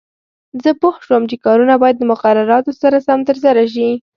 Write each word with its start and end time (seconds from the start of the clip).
زه 0.63 0.69
پوه 0.81 0.95
شوم 1.05 1.23
چې 1.29 1.35
کارونه 1.45 1.75
باید 1.81 1.95
د 1.99 2.03
مقرراتو 2.11 2.71
سره 2.81 2.97
سم 3.07 3.19
ترسره 3.29 3.63
شي. 3.73 3.89